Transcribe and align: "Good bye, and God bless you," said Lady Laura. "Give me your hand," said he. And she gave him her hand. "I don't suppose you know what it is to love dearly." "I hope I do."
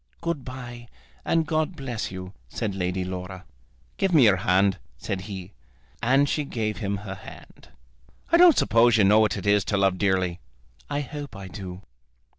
"Good 0.19 0.43
bye, 0.43 0.87
and 1.23 1.45
God 1.45 1.75
bless 1.75 2.09
you," 2.09 2.33
said 2.49 2.73
Lady 2.73 3.05
Laura. 3.05 3.45
"Give 3.97 4.15
me 4.15 4.23
your 4.23 4.37
hand," 4.37 4.79
said 4.97 5.21
he. 5.29 5.51
And 6.01 6.27
she 6.27 6.43
gave 6.43 6.77
him 6.77 6.97
her 7.05 7.13
hand. 7.13 7.69
"I 8.31 8.37
don't 8.37 8.57
suppose 8.57 8.97
you 8.97 9.03
know 9.03 9.19
what 9.19 9.37
it 9.37 9.45
is 9.45 9.63
to 9.65 9.77
love 9.77 9.99
dearly." 9.99 10.39
"I 10.89 11.01
hope 11.01 11.35
I 11.35 11.49
do." 11.49 11.83